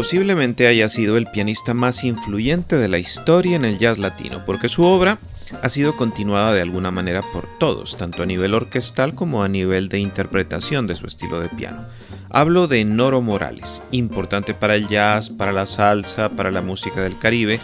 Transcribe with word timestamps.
Posiblemente 0.00 0.66
haya 0.66 0.88
sido 0.88 1.18
el 1.18 1.26
pianista 1.26 1.74
más 1.74 2.04
influyente 2.04 2.76
de 2.76 2.88
la 2.88 2.96
historia 2.96 3.54
en 3.54 3.66
el 3.66 3.78
jazz 3.78 3.98
latino, 3.98 4.42
porque 4.46 4.70
su 4.70 4.82
obra 4.82 5.18
ha 5.62 5.68
sido 5.68 5.94
continuada 5.94 6.54
de 6.54 6.62
alguna 6.62 6.90
manera 6.90 7.20
por 7.34 7.46
todos, 7.58 7.98
tanto 7.98 8.22
a 8.22 8.26
nivel 8.26 8.54
orquestal 8.54 9.14
como 9.14 9.42
a 9.42 9.48
nivel 9.50 9.90
de 9.90 9.98
interpretación 9.98 10.86
de 10.86 10.94
su 10.94 11.06
estilo 11.06 11.38
de 11.38 11.50
piano. 11.50 11.84
Hablo 12.30 12.66
de 12.66 12.82
Noro 12.86 13.20
Morales, 13.20 13.82
importante 13.90 14.54
para 14.54 14.74
el 14.74 14.88
jazz, 14.88 15.28
para 15.28 15.52
la 15.52 15.66
salsa, 15.66 16.30
para 16.30 16.50
la 16.50 16.62
música 16.62 17.02
del 17.02 17.18
Caribe 17.18 17.60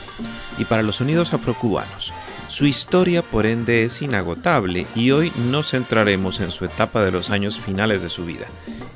y 0.59 0.67
para 0.67 0.83
los 0.83 0.97
sonidos 0.97 1.33
afrocubanos. 1.33 2.12
Su 2.48 2.66
historia 2.66 3.22
por 3.22 3.47
ende 3.47 3.84
es 3.84 4.02
inagotable 4.02 4.86
y 4.94 5.11
hoy 5.11 5.33
nos 5.50 5.70
centraremos 5.70 6.41
en 6.41 6.50
su 6.50 6.64
etapa 6.64 7.05
de 7.05 7.11
los 7.11 7.30
años 7.30 7.58
finales 7.58 8.03
de 8.03 8.08
su 8.08 8.25
vida 8.25 8.47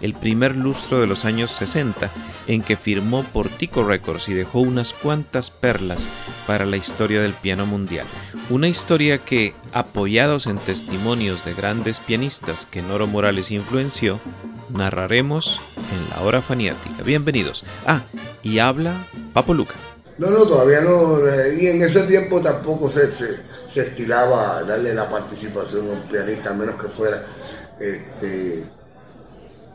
el 0.00 0.14
primer 0.14 0.56
lustro 0.56 1.00
de 1.00 1.06
los 1.06 1.24
años 1.24 1.50
60 1.52 2.10
en 2.46 2.62
que 2.62 2.76
firmó 2.76 3.22
por 3.24 3.48
Tico 3.48 3.84
Records 3.84 4.28
y 4.28 4.34
dejó 4.34 4.60
unas 4.60 4.92
cuantas 4.92 5.50
perlas 5.50 6.08
para 6.46 6.64
la 6.64 6.76
historia 6.76 7.20
del 7.20 7.32
piano 7.32 7.66
mundial. 7.66 8.06
Una 8.48 8.68
historia 8.68 9.18
que, 9.18 9.54
apoyados 9.72 10.46
en 10.46 10.58
testimonios 10.58 11.44
de 11.44 11.54
grandes 11.54 12.00
pianistas 12.00 12.66
que 12.66 12.82
Noro 12.82 13.06
Morales 13.06 13.50
influenció, 13.50 14.18
narraremos 14.70 15.60
en 15.76 16.10
la 16.10 16.22
hora 16.22 16.40
faniática. 16.40 17.02
Bienvenidos. 17.02 17.64
Ah, 17.86 18.02
y 18.42 18.58
habla 18.58 18.94
Papo 19.32 19.54
Luca. 19.54 19.74
No, 20.20 20.28
no, 20.28 20.46
todavía 20.46 20.82
no. 20.82 21.26
Eh, 21.26 21.58
y 21.62 21.66
en 21.68 21.82
ese 21.82 22.02
tiempo 22.02 22.42
tampoco 22.42 22.90
se, 22.90 23.10
se, 23.10 23.40
estilaba 23.74 24.62
darle 24.64 24.92
la 24.92 25.08
participación 25.08 25.88
a 25.88 25.92
un 25.94 26.02
pianista, 26.10 26.50
a 26.50 26.52
menos 26.52 26.78
que 26.78 26.88
fuera 26.88 27.24
este, 27.80 28.64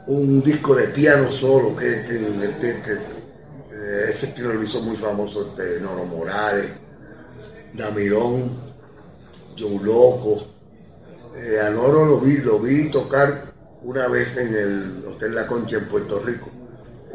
un 0.06 0.44
disco 0.44 0.76
de 0.76 0.90
piano 0.90 1.32
solo, 1.32 1.76
que, 1.76 1.88
eh, 1.88 4.12
ese 4.14 4.28
estilo 4.28 4.54
lo 4.54 4.62
hizo 4.62 4.84
muy 4.84 4.96
famoso 4.96 5.50
este, 5.50 5.82
Noro 5.82 6.06
Morales, 6.06 6.70
Damirón, 7.74 8.52
Joe 9.58 9.84
Loco. 9.84 10.46
Eh, 11.36 11.60
a 11.60 11.72
Noro 11.72 12.06
lo 12.06 12.20
vi, 12.20 12.38
lo 12.38 12.60
vi 12.60 12.92
tocar 12.92 13.52
una 13.82 14.08
vez 14.08 14.38
en 14.38 14.54
el 14.54 15.06
Hotel 15.08 15.34
La 15.34 15.48
Concha 15.48 15.78
en 15.78 15.86
Puerto 15.86 16.20
Rico. 16.20 16.52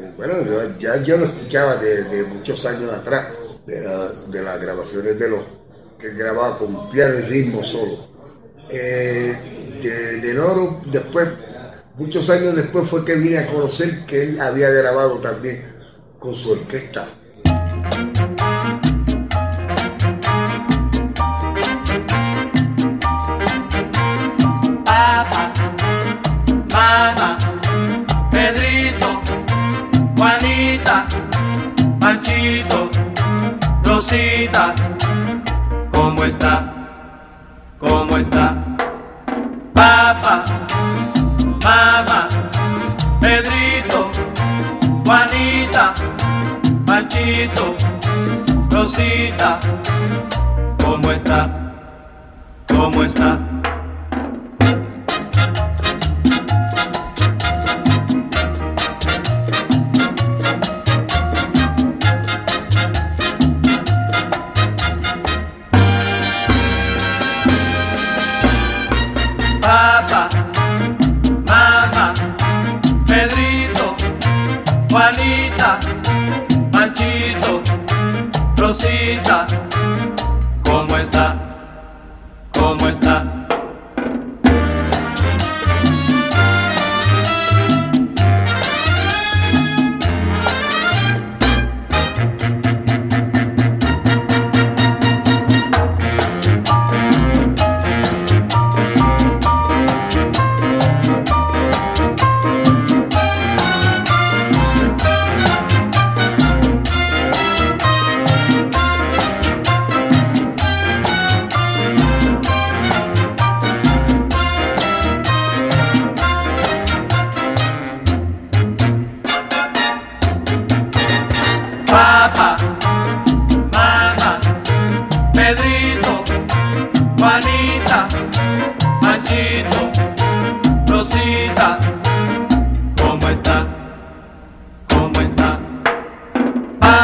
Eh, 0.00 0.12
bueno, 0.16 0.34
ya 0.78 1.02
yo 1.02 1.16
lo 1.16 1.26
escuchaba 1.26 1.76
de, 1.76 2.24
muchos 2.24 2.64
años 2.66 2.92
atrás, 2.92 3.28
de, 3.66 4.42
las 4.42 4.60
grabaciones 4.60 5.18
de 5.18 5.28
los 5.28 5.40
que 5.98 6.14
grababa 6.14 6.58
con 6.58 6.90
piano 6.90 7.18
y 7.18 7.22
ritmo 7.22 7.62
solo. 7.62 8.08
de, 8.68 10.20
de 10.20 10.34
Noro 10.34 10.80
después 10.86 11.28
Muchos 12.00 12.30
años 12.30 12.56
después 12.56 12.88
fue 12.88 13.04
que 13.04 13.14
vine 13.14 13.36
a 13.36 13.46
conocer 13.46 14.06
que 14.06 14.22
él 14.22 14.40
había 14.40 14.70
grabado 14.70 15.18
también 15.18 15.62
con 16.18 16.34
su 16.34 16.52
orquesta. 16.52 17.06
Rosita, 34.10 34.74
¿cómo 35.92 36.24
está? 36.24 36.74
¿Cómo 37.78 38.16
está? 38.16 38.56
Papá 39.72 40.44
Mama, 41.62 42.28
Pedrito, 43.20 44.10
Juanita, 45.06 45.94
Panchito, 46.84 47.76
Rosita, 48.68 49.60
¿cómo 50.82 51.12
está? 51.12 51.72
¿Cómo 52.66 53.04
está? 53.04 53.59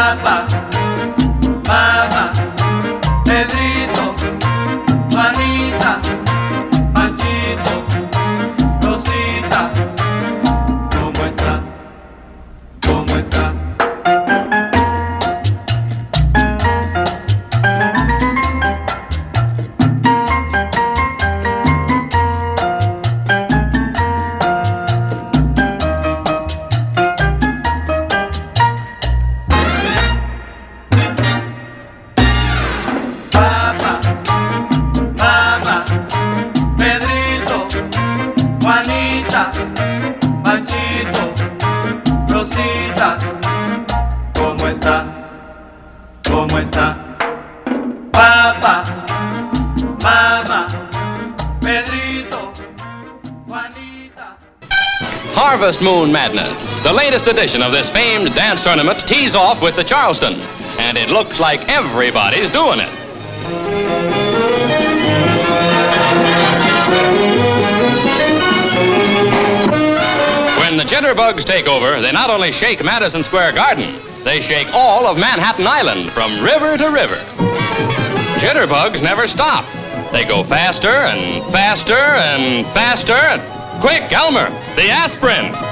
Bye 0.06 0.14
bye. 0.23 0.65
Edition 57.26 57.62
of 57.62 57.73
this 57.73 57.88
famed 57.90 58.34
dance 58.34 58.62
tournament, 58.62 58.99
tees 59.06 59.34
off 59.34 59.62
with 59.62 59.76
the 59.76 59.84
Charleston, 59.84 60.34
and 60.78 60.96
it 60.96 61.08
looks 61.08 61.40
like 61.40 61.69
everybody's 61.69 62.50
doing 62.50 62.81
it. 62.81 62.90
When 70.58 70.76
the 70.76 70.84
jitterbugs 70.84 71.44
take 71.44 71.67
over, 71.67 72.00
they 72.00 72.12
not 72.12 72.31
only 72.31 72.52
shake 72.52 72.84
Madison 72.84 73.23
Square 73.23 73.52
Garden, 73.52 73.99
they 74.25 74.40
shake 74.40 74.69
all 74.75 75.06
of 75.06 75.17
Manhattan 75.17 75.67
Island 75.67 76.12
from 76.12 76.43
river 76.43 76.76
to 76.76 76.90
river. 76.90 77.17
Jitterbugs 78.40 79.02
never 79.02 79.26
stop. 79.26 79.64
They 80.12 80.25
go 80.25 80.44
faster 80.44 80.88
and 80.88 81.44
faster 81.52 81.94
and 81.94 82.67
faster. 82.69 83.43
Quick, 83.81 84.12
Elmer, 84.12 84.50
the 84.76 84.90
aspirin. 84.90 85.65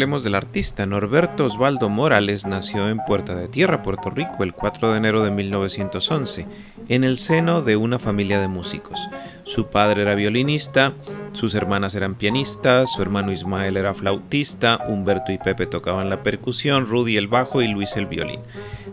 Hablemos 0.00 0.22
del 0.22 0.34
artista. 0.34 0.86
Norberto 0.86 1.44
Osvaldo 1.44 1.90
Morales 1.90 2.46
nació 2.46 2.88
en 2.88 3.04
Puerta 3.04 3.34
de 3.34 3.48
Tierra, 3.48 3.82
Puerto 3.82 4.08
Rico, 4.08 4.44
el 4.44 4.54
4 4.54 4.92
de 4.92 4.96
enero 4.96 5.22
de 5.22 5.30
1911, 5.30 6.46
en 6.88 7.04
el 7.04 7.18
seno 7.18 7.60
de 7.60 7.76
una 7.76 7.98
familia 7.98 8.40
de 8.40 8.48
músicos. 8.48 9.10
Su 9.42 9.66
padre 9.66 10.00
era 10.00 10.14
violinista, 10.14 10.94
sus 11.34 11.54
hermanas 11.54 11.94
eran 11.94 12.14
pianistas, 12.14 12.90
su 12.90 13.02
hermano 13.02 13.30
Ismael 13.30 13.76
era 13.76 13.92
flautista, 13.92 14.86
Humberto 14.88 15.32
y 15.32 15.38
Pepe 15.38 15.66
tocaban 15.66 16.08
la 16.08 16.22
percusión, 16.22 16.86
Rudy 16.86 17.18
el 17.18 17.28
bajo 17.28 17.60
y 17.60 17.68
Luis 17.68 17.94
el 17.96 18.06
violín. 18.06 18.40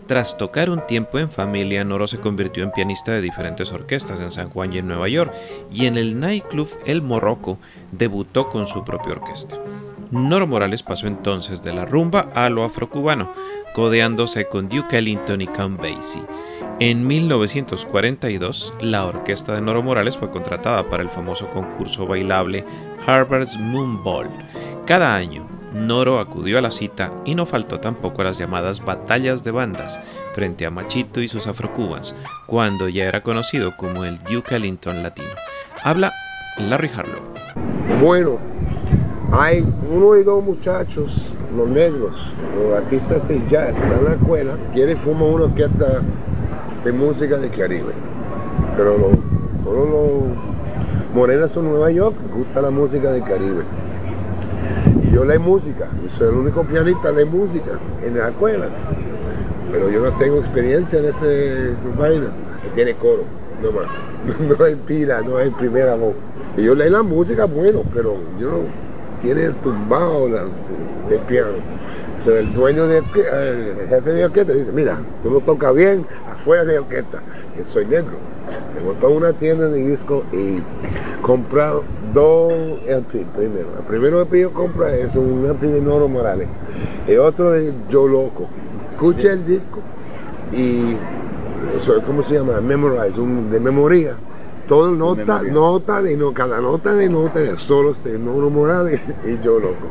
Tras 0.08 0.36
tocar 0.36 0.68
un 0.68 0.86
tiempo 0.86 1.18
en 1.18 1.30
familia, 1.30 1.84
Noro 1.84 2.06
se 2.06 2.18
convirtió 2.18 2.64
en 2.64 2.72
pianista 2.72 3.12
de 3.12 3.22
diferentes 3.22 3.72
orquestas 3.72 4.20
en 4.20 4.30
San 4.30 4.50
Juan 4.50 4.74
y 4.74 4.78
en 4.78 4.88
Nueva 4.88 5.08
York, 5.08 5.32
y 5.72 5.86
en 5.86 5.96
el 5.96 6.20
nightclub 6.20 6.68
El 6.84 7.00
Morroco 7.00 7.58
debutó 7.92 8.50
con 8.50 8.66
su 8.66 8.84
propia 8.84 9.12
orquesta. 9.12 9.58
Noro 10.10 10.46
Morales 10.46 10.82
pasó 10.82 11.06
entonces 11.06 11.62
de 11.62 11.72
la 11.72 11.84
rumba 11.84 12.30
a 12.34 12.48
lo 12.48 12.64
afrocubano, 12.64 13.32
codeándose 13.74 14.46
con 14.46 14.68
Duke 14.68 14.96
Ellington 14.98 15.42
y 15.42 15.46
Count 15.46 15.78
Basie. 15.78 16.22
En 16.80 17.06
1942, 17.06 18.72
la 18.80 19.04
orquesta 19.04 19.54
de 19.54 19.60
Noro 19.60 19.82
Morales 19.82 20.16
fue 20.16 20.30
contratada 20.30 20.88
para 20.88 21.02
el 21.02 21.10
famoso 21.10 21.50
concurso 21.50 22.06
bailable 22.06 22.64
Harvard's 23.06 23.58
Moon 23.58 24.02
Ball. 24.02 24.30
Cada 24.86 25.14
año, 25.14 25.46
Noro 25.74 26.18
acudió 26.18 26.58
a 26.58 26.62
la 26.62 26.70
cita 26.70 27.12
y 27.26 27.34
no 27.34 27.44
faltó 27.44 27.78
tampoco 27.78 28.22
a 28.22 28.24
las 28.24 28.38
llamadas 28.38 28.82
batallas 28.82 29.44
de 29.44 29.50
bandas 29.50 30.00
frente 30.34 30.64
a 30.64 30.70
Machito 30.70 31.20
y 31.20 31.28
sus 31.28 31.46
afrocubans, 31.46 32.14
cuando 32.46 32.88
ya 32.88 33.04
era 33.04 33.22
conocido 33.22 33.76
como 33.76 34.04
el 34.04 34.18
Duke 34.20 34.56
Ellington 34.56 35.02
latino. 35.02 35.34
Habla 35.82 36.14
Larry 36.56 36.90
Harlow. 36.96 37.22
Bueno, 38.00 38.38
hay 39.30 39.64
uno 39.92 40.16
y 40.16 40.22
dos 40.22 40.42
muchachos, 40.42 41.10
los 41.54 41.68
negros, 41.68 42.12
los 42.56 42.78
artistas 42.78 43.26
de 43.28 43.40
jazz, 43.50 43.68
están 43.70 43.98
en 43.98 44.04
la 44.04 44.14
escuela, 44.14 44.52
quieren 44.72 44.96
fumar 44.98 45.28
una 45.28 45.44
orquesta 45.44 46.00
de 46.84 46.92
música 46.92 47.36
de 47.36 47.48
Caribe. 47.50 47.92
Pero 48.76 48.96
los, 48.96 49.12
morenos 51.14 51.50
son 51.52 51.64
Nueva 51.64 51.90
York, 51.90 52.16
gusta 52.34 52.62
la 52.62 52.70
música 52.70 53.12
de 53.12 53.20
Caribe. 53.20 53.64
Y 55.02 55.14
yo 55.14 55.24
leo 55.24 55.40
música, 55.40 55.88
soy 56.16 56.28
el 56.28 56.34
único 56.34 56.62
pianista 56.62 57.12
de 57.12 57.24
música 57.26 57.72
en 58.04 58.16
la 58.16 58.28
escuela. 58.28 58.66
Pero 59.70 59.90
yo 59.90 60.00
no 60.00 60.12
tengo 60.16 60.38
experiencia 60.38 61.00
en 61.00 61.04
ese 61.06 61.72
vaina, 61.98 62.28
que 62.62 62.68
tiene 62.74 62.94
coro, 62.94 63.24
no 63.62 63.72
más. 63.72 63.88
No 64.58 64.64
hay 64.64 64.74
pila, 64.74 65.20
no 65.20 65.36
hay 65.36 65.50
primera 65.50 65.94
voz. 65.96 66.14
Y 66.56 66.62
yo 66.62 66.74
leo 66.74 66.90
la 66.90 67.02
música, 67.02 67.44
bueno, 67.44 67.82
pero 67.92 68.16
yo 68.40 68.50
no 68.50 68.87
tiene 69.22 69.50
tumbado 69.62 70.28
la, 70.28 70.44
del 71.08 71.20
piano. 71.26 71.48
El 72.26 72.52
dueño 72.52 72.86
de 72.88 72.98
el 72.98 73.88
jefe 73.88 74.12
de 74.12 74.24
orquesta 74.26 74.52
dice, 74.52 74.70
mira, 74.72 74.98
tú 75.22 75.30
lo 75.30 75.40
tocas 75.40 75.74
bien 75.74 76.04
afuera 76.30 76.64
de 76.64 76.78
orquesta, 76.78 77.20
que 77.56 77.64
soy 77.72 77.86
negro. 77.86 78.16
Me 78.74 78.82
montó 78.84 79.06
a 79.06 79.10
una 79.10 79.32
tienda 79.32 79.68
de 79.68 79.78
disco 79.78 80.24
y 80.32 80.58
comprado 81.22 81.84
dos 82.12 82.52
LP 82.86 83.24
primero. 83.36 83.68
El 83.78 83.84
primero 83.86 84.20
LP 84.20 84.40
yo 84.40 84.52
compré 84.52 85.02
es 85.02 85.14
un 85.14 85.44
LP 85.46 85.66
de 85.68 85.80
Noro 85.80 86.08
Morales. 86.08 86.48
El 87.06 87.20
otro 87.20 87.52
de 87.52 87.72
Yo 87.88 88.06
Loco. 88.06 88.48
Escuché 88.92 89.32
el 89.32 89.46
disco 89.46 89.80
y 90.52 90.96
¿cómo 92.06 92.24
se 92.24 92.34
llama? 92.34 92.60
Memorize, 92.60 93.18
un, 93.20 93.50
de 93.50 93.60
memoria. 93.60 94.14
Todo 94.68 94.90
nota, 94.90 95.42
nota 95.42 96.02
de 96.02 96.14
no, 96.14 96.32
cada 96.34 96.60
nota 96.60 96.92
de 96.92 97.08
nota 97.08 97.38
de 97.38 97.56
solo 97.58 97.96
de 98.04 98.18
Noro 98.18 98.50
Morales 98.50 99.00
y 99.24 99.42
yo 99.42 99.58
loco. 99.58 99.88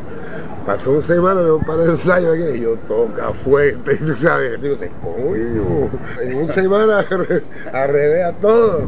Pasó 0.67 0.91
una 0.91 1.07
semana 1.07 1.41
de 1.41 1.57
para 1.65 1.83
el 1.83 1.89
ensayo 1.91 2.33
aquí 2.33 2.57
y 2.57 2.59
yo 2.61 2.75
toca 2.87 3.33
fuerte, 3.43 3.95
tú 3.95 4.15
sabes, 4.21 4.61
digo, 4.61 4.75
coño, 5.01 5.89
en 6.21 6.43
una 6.43 6.53
semana 6.53 7.05
arredé 7.73 8.23
a 8.23 8.33
todo. 8.33 8.81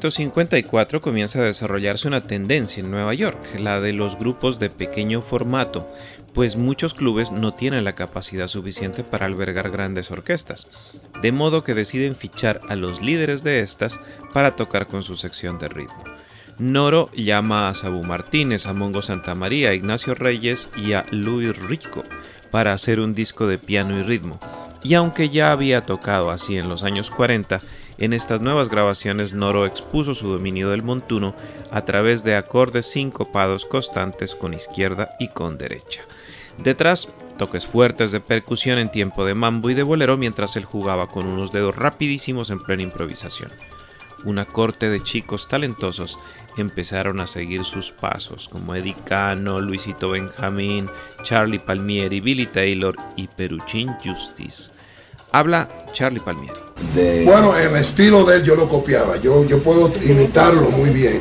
1954 0.00 1.02
comienza 1.02 1.40
a 1.40 1.44
desarrollarse 1.44 2.08
una 2.08 2.22
tendencia 2.22 2.80
en 2.80 2.90
Nueva 2.90 3.12
York, 3.12 3.58
la 3.58 3.80
de 3.80 3.92
los 3.92 4.18
grupos 4.18 4.58
de 4.58 4.70
pequeño 4.70 5.20
formato, 5.20 5.92
pues 6.32 6.56
muchos 6.56 6.94
clubes 6.94 7.32
no 7.32 7.52
tienen 7.52 7.84
la 7.84 7.94
capacidad 7.94 8.46
suficiente 8.46 9.04
para 9.04 9.26
albergar 9.26 9.70
grandes 9.70 10.10
orquestas, 10.10 10.68
de 11.20 11.32
modo 11.32 11.64
que 11.64 11.74
deciden 11.74 12.16
fichar 12.16 12.62
a 12.70 12.76
los 12.76 13.02
líderes 13.02 13.44
de 13.44 13.60
estas 13.60 14.00
para 14.32 14.56
tocar 14.56 14.86
con 14.86 15.02
su 15.02 15.16
sección 15.16 15.58
de 15.58 15.68
ritmo. 15.68 16.02
Noro 16.56 17.10
llama 17.12 17.68
a 17.68 17.74
Sabu 17.74 18.02
Martínez, 18.02 18.64
a 18.64 18.72
Mongo 18.72 19.02
Santamaría, 19.02 19.68
a 19.68 19.74
Ignacio 19.74 20.14
Reyes 20.14 20.70
y 20.78 20.94
a 20.94 21.04
Luis 21.10 21.54
Rico 21.58 22.04
para 22.50 22.72
hacer 22.72 23.00
un 23.00 23.14
disco 23.14 23.46
de 23.46 23.58
piano 23.58 23.98
y 23.98 24.02
ritmo. 24.02 24.40
Y 24.82 24.94
aunque 24.94 25.28
ya 25.28 25.52
había 25.52 25.82
tocado 25.82 26.30
así 26.30 26.56
en 26.56 26.70
los 26.70 26.84
años 26.84 27.10
40, 27.10 27.60
en 28.00 28.14
estas 28.14 28.40
nuevas 28.40 28.68
grabaciones 28.68 29.34
Noro 29.34 29.66
expuso 29.66 30.14
su 30.14 30.28
dominio 30.28 30.70
del 30.70 30.82
montuno 30.82 31.34
a 31.70 31.84
través 31.84 32.24
de 32.24 32.34
acordes 32.34 32.86
sincopados 32.86 33.66
constantes 33.66 34.34
con 34.34 34.54
izquierda 34.54 35.14
y 35.20 35.28
con 35.28 35.58
derecha. 35.58 36.02
Detrás, 36.58 37.08
toques 37.38 37.66
fuertes 37.66 38.10
de 38.10 38.20
percusión 38.20 38.78
en 38.78 38.90
tiempo 38.90 39.24
de 39.24 39.34
mambo 39.34 39.70
y 39.70 39.74
de 39.74 39.82
bolero 39.82 40.16
mientras 40.16 40.56
él 40.56 40.64
jugaba 40.64 41.08
con 41.08 41.26
unos 41.26 41.52
dedos 41.52 41.76
rapidísimos 41.76 42.50
en 42.50 42.62
plena 42.62 42.82
improvisación. 42.82 43.50
Una 44.24 44.44
corte 44.44 44.90
de 44.90 45.02
chicos 45.02 45.48
talentosos 45.48 46.18
empezaron 46.58 47.20
a 47.20 47.26
seguir 47.26 47.64
sus 47.64 47.90
pasos, 47.92 48.48
como 48.48 48.74
Eddie 48.74 48.96
Cano, 49.04 49.60
Luisito 49.60 50.10
Benjamín, 50.10 50.90
Charlie 51.22 51.58
Palmieri, 51.58 52.20
Billy 52.20 52.46
Taylor 52.46 52.94
y 53.16 53.28
Peruchin 53.28 53.88
Justice. 54.04 54.72
Habla 55.32 55.68
Charlie 55.92 56.20
Palmieri. 56.20 56.58
Bueno, 57.24 57.56
el 57.56 57.76
estilo 57.76 58.24
de 58.24 58.36
él 58.36 58.44
yo 58.44 58.56
lo 58.56 58.68
copiaba, 58.68 59.16
yo, 59.18 59.44
yo 59.46 59.62
puedo 59.62 59.92
imitarlo 60.02 60.70
muy 60.70 60.90
bien. 60.90 61.20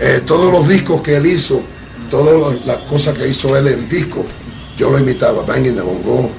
Eh, 0.00 0.20
todos 0.26 0.52
los 0.52 0.68
discos 0.68 1.00
que 1.02 1.16
él 1.16 1.26
hizo, 1.26 1.60
todas 2.10 2.64
las 2.66 2.78
cosas 2.78 3.16
que 3.16 3.28
hizo 3.28 3.56
él 3.56 3.68
en 3.68 3.88
disco, 3.88 4.24
yo 4.76 4.90
lo 4.90 4.98
imitaba, 4.98 5.44
Banging 5.44 5.74
de 5.74 5.82
Bongo, 5.82 6.30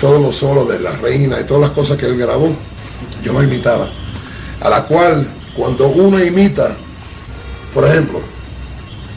todos 0.00 0.20
los 0.20 0.36
solos 0.36 0.68
de 0.68 0.80
La 0.80 0.92
Reina 0.92 1.40
y 1.40 1.44
todas 1.44 1.62
las 1.62 1.70
cosas 1.70 1.96
que 1.96 2.06
él 2.06 2.16
grabó, 2.16 2.50
yo 3.22 3.32
lo 3.32 3.42
imitaba. 3.42 3.90
A 4.60 4.68
la 4.68 4.84
cual, 4.84 5.28
cuando 5.56 5.88
uno 5.88 6.22
imita, 6.22 6.74
por 7.74 7.86
ejemplo, 7.86 8.20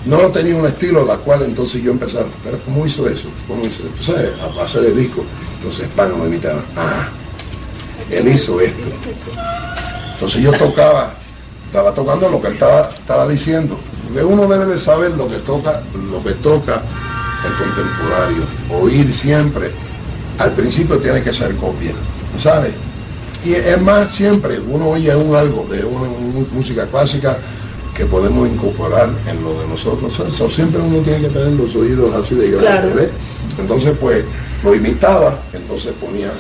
no 0.05 0.21
lo 0.21 0.29
tenía 0.31 0.55
un 0.55 0.65
estilo 0.65 1.01
a 1.01 1.05
la 1.05 1.17
cual 1.17 1.43
entonces 1.43 1.81
yo 1.81 1.91
empezaba, 1.91 2.27
pero 2.43 2.59
¿cómo 2.59 2.85
hizo 2.85 3.07
eso? 3.07 3.29
¿Cómo 3.47 3.65
hizo 3.65 3.83
eso? 3.83 3.87
Entonces, 3.87 4.31
a 4.41 4.47
base 4.55 4.81
de 4.81 4.93
disco, 4.93 5.23
entonces 5.65 5.87
Pan 5.95 6.11
lo 6.11 6.27
imitaba. 6.27 6.61
Ah, 6.77 7.09
él 8.11 8.27
hizo 8.27 8.61
esto. 8.61 8.87
Entonces 10.13 10.43
yo 10.43 10.51
tocaba, 10.51 11.15
estaba 11.65 11.91
tocando 11.91 12.29
lo 12.29 12.39
que 12.39 12.49
él 12.49 12.53
estaba, 12.53 12.91
estaba 12.91 13.27
diciendo. 13.27 13.75
Porque 14.03 14.23
uno 14.23 14.45
debe 14.47 14.67
de 14.67 14.79
saber 14.79 15.11
lo 15.11 15.27
que 15.27 15.37
toca, 15.37 15.81
lo 16.11 16.23
que 16.23 16.33
toca 16.33 16.83
el 17.43 17.53
contemporáneo, 17.55 18.43
oír 18.79 19.11
siempre. 19.11 19.71
Al 20.37 20.51
principio 20.51 20.99
tiene 20.99 21.23
que 21.23 21.33
ser 21.33 21.55
copia, 21.55 21.93
¿sabes? 22.37 22.73
Y 23.43 23.53
es 23.53 23.81
más, 23.81 24.13
siempre 24.13 24.59
uno 24.59 24.89
oye 24.89 25.15
un 25.15 25.33
algo 25.33 25.65
de 25.71 25.83
una, 25.83 26.07
música 26.51 26.85
clásica 26.85 27.37
que 27.97 28.05
podemos 28.05 28.47
incorporar 28.47 29.09
en 29.27 29.43
lo 29.43 29.59
de 29.61 29.67
nosotros. 29.67 30.13
Eso 30.19 30.47
siempre 30.47 30.79
uno 30.79 30.99
tiene 30.99 31.21
que 31.21 31.29
tener 31.29 31.53
los 31.53 31.75
oídos 31.75 32.13
así 32.13 32.35
de 32.35 32.51
grandes, 32.51 33.09
Entonces, 33.57 33.95
pues, 33.99 34.25
lo 34.65 34.73
imitaba, 34.73 35.37
entonces 35.53 35.93
ponía 36.01 36.31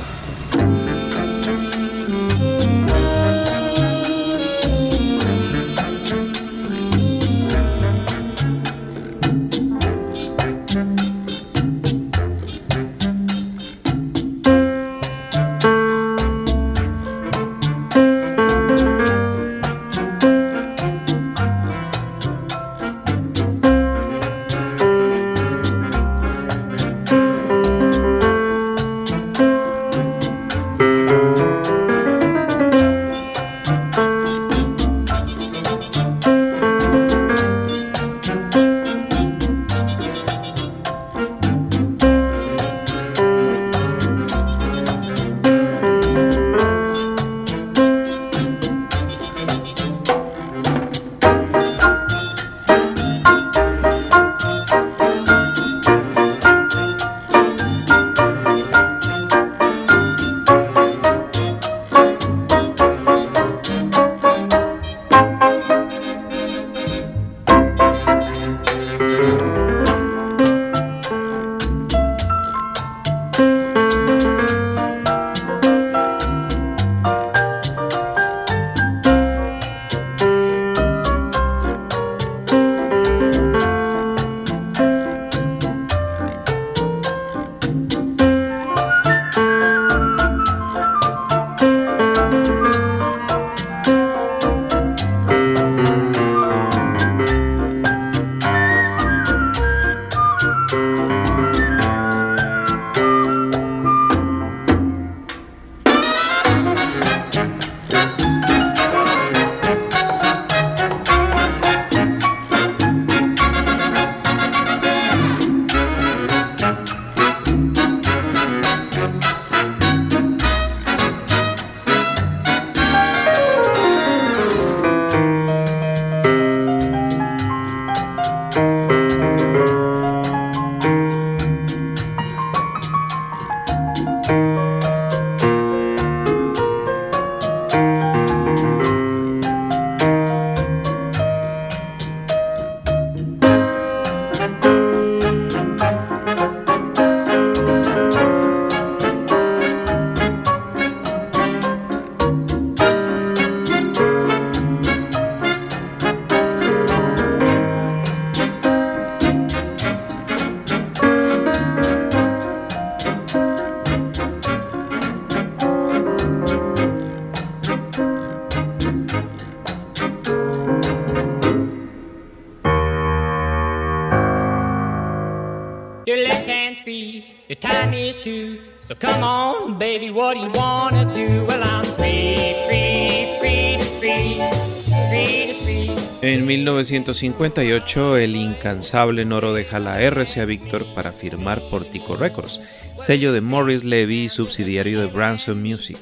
1958, 186.91 188.17
el 188.17 188.35
incansable 188.35 189.25
Noro 189.25 189.53
deja 189.53 189.79
la 189.79 189.99
RCA 190.01 190.45
Victor 190.45 190.85
para 190.93 191.11
firmar 191.11 191.61
Portico 191.69 192.15
Records, 192.15 192.59
sello 192.97 193.33
de 193.33 193.41
Morris 193.41 193.83
Levy 193.83 194.25
y 194.25 194.29
subsidiario 194.29 194.99
de 194.99 195.07
Branson 195.07 195.61
Music. 195.61 195.97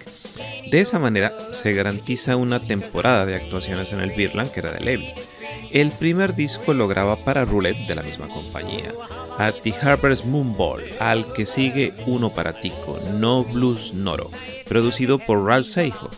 De 0.70 0.82
esa 0.82 1.00
manera, 1.00 1.34
se 1.52 1.74
garantiza 1.74 2.36
una 2.36 2.60
temporada 2.60 3.25
de 3.25 3.36
actuaciones 3.36 3.94
en 3.94 4.02
el 4.02 4.12
Birland 4.12 4.52
que 4.52 4.60
era 4.60 4.72
de 4.72 4.82
Levy. 4.82 5.13
El 5.72 5.92
primer 5.92 6.36
disco 6.36 6.74
lo 6.74 6.88
graba 6.88 7.16
para 7.16 7.46
Roulette 7.46 7.88
de 7.88 7.96
la 7.96 8.04
misma 8.04 8.28
compañía, 8.28 8.94
At 9.38 9.56
the 9.63 9.74
Harper's 9.74 10.25
Moonball, 10.25 10.84
al 11.00 11.32
que 11.34 11.46
sigue 11.46 11.94
uno 12.06 12.32
para 12.32 12.54
Tico, 12.54 13.00
No 13.20 13.44
Blues 13.44 13.94
Noro, 13.94 14.30
producido 14.66 15.18
por 15.18 15.46
Ralph 15.46 15.66
Seijo. 15.66 16.10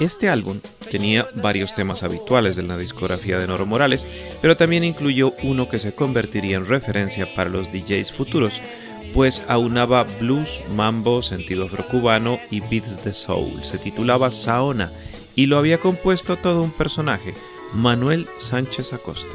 Este 0.00 0.28
álbum 0.28 0.60
tenía 0.90 1.28
varios 1.36 1.72
temas 1.72 2.02
habituales 2.02 2.56
de 2.56 2.64
la 2.64 2.76
discografía 2.76 3.38
de 3.38 3.46
Noro 3.46 3.64
Morales, 3.64 4.08
pero 4.42 4.56
también 4.56 4.82
incluyó 4.82 5.32
uno 5.42 5.68
que 5.68 5.78
se 5.78 5.94
convertiría 5.94 6.56
en 6.56 6.66
referencia 6.66 7.32
para 7.34 7.48
los 7.48 7.70
DJs 7.72 8.10
futuros, 8.12 8.60
pues 9.12 9.42
aunaba 9.46 10.04
blues, 10.20 10.60
mambo, 10.74 11.22
sentido 11.22 11.66
afrocubano 11.66 12.40
y 12.50 12.60
beats 12.60 13.04
de 13.04 13.12
soul. 13.12 13.62
Se 13.62 13.78
titulaba 13.78 14.32
Saona 14.32 14.90
y 15.36 15.46
lo 15.46 15.58
había 15.58 15.78
compuesto 15.78 16.36
todo 16.36 16.62
un 16.62 16.72
personaje, 16.72 17.34
Manuel 17.72 18.26
Sánchez 18.38 18.92
Acosta. 18.92 19.34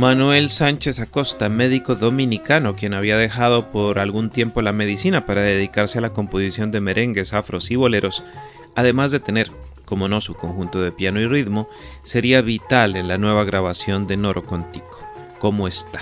Manuel 0.00 0.48
Sánchez 0.48 0.98
Acosta, 0.98 1.50
médico 1.50 1.94
dominicano, 1.94 2.74
quien 2.74 2.94
había 2.94 3.18
dejado 3.18 3.70
por 3.70 3.98
algún 3.98 4.30
tiempo 4.30 4.62
la 4.62 4.72
medicina 4.72 5.26
para 5.26 5.42
dedicarse 5.42 5.98
a 5.98 6.00
la 6.00 6.14
composición 6.14 6.70
de 6.70 6.80
merengues, 6.80 7.34
afros 7.34 7.70
y 7.70 7.76
boleros, 7.76 8.24
además 8.74 9.10
de 9.10 9.20
tener, 9.20 9.50
como 9.84 10.08
no, 10.08 10.22
su 10.22 10.32
conjunto 10.32 10.80
de 10.80 10.90
piano 10.90 11.20
y 11.20 11.26
ritmo, 11.26 11.68
sería 12.02 12.40
vital 12.40 12.96
en 12.96 13.08
la 13.08 13.18
nueva 13.18 13.44
grabación 13.44 14.06
de 14.06 14.16
Noro 14.16 14.46
Contico. 14.46 15.06
¿Cómo 15.38 15.68
está? 15.68 16.00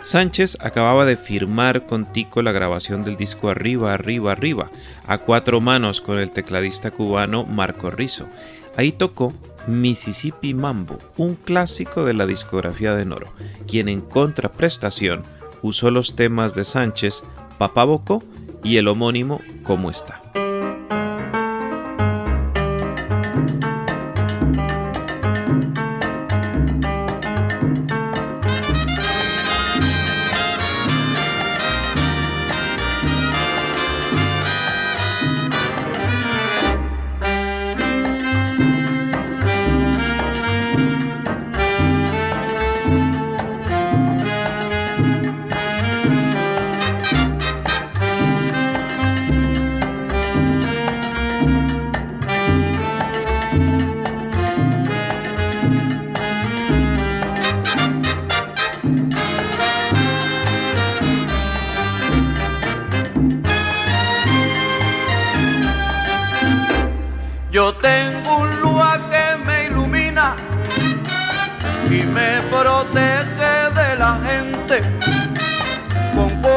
Sánchez 0.00 0.56
acababa 0.62 1.04
de 1.04 1.18
firmar 1.18 1.84
con 1.84 2.10
Tico 2.14 2.40
la 2.40 2.50
grabación 2.50 3.04
del 3.04 3.18
disco 3.18 3.50
Arriba, 3.50 3.92
Arriba, 3.92 4.32
Arriba, 4.32 4.70
a 5.06 5.18
cuatro 5.18 5.60
manos 5.60 6.00
con 6.00 6.18
el 6.18 6.30
tecladista 6.30 6.92
cubano 6.92 7.44
Marco 7.44 7.90
Rizzo. 7.90 8.26
Ahí 8.74 8.90
tocó 8.90 9.34
Mississippi 9.66 10.54
Mambo, 10.54 10.98
un 11.16 11.34
clásico 11.34 12.04
de 12.04 12.14
la 12.14 12.26
discografía 12.26 12.94
de 12.94 13.04
Noro, 13.04 13.32
quien 13.66 13.88
en 13.88 14.00
contraprestación 14.00 15.24
usó 15.62 15.90
los 15.90 16.16
temas 16.16 16.54
de 16.54 16.64
Sánchez, 16.64 17.24
Papá 17.58 17.84
Bocó 17.84 18.22
y 18.62 18.76
el 18.76 18.88
homónimo 18.88 19.40
¿Cómo 19.64 19.90
está? 19.90 20.20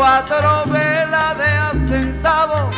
Cuatro 0.07 0.63
velas 0.67 1.37
de 1.37 1.45
asentado 1.45 2.69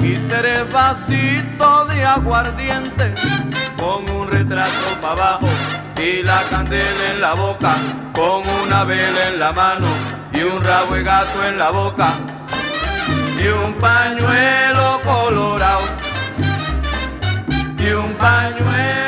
y 0.00 0.14
tres 0.28 0.70
vasitos 0.72 1.88
de 1.88 2.04
aguardiente. 2.04 3.14
Con 3.76 4.08
un 4.10 4.28
retrato 4.28 5.00
para 5.00 5.12
abajo 5.12 5.48
y 5.96 6.22
la 6.22 6.40
candela 6.50 7.04
en 7.12 7.20
la 7.20 7.34
boca. 7.34 7.74
Con 8.14 8.42
una 8.64 8.84
vela 8.84 9.28
en 9.28 9.38
la 9.38 9.52
mano 9.52 9.86
y 10.32 10.42
un 10.42 10.62
rabo 10.62 10.94
de 10.94 11.02
gato 11.02 11.44
en 11.44 11.58
la 11.58 11.70
boca. 11.70 12.08
Y 13.42 13.48
un 13.48 13.74
pañuelo 13.74 15.00
colorado. 15.04 15.82
Y 17.78 17.90
un 17.92 18.14
pañuelo 18.14 19.07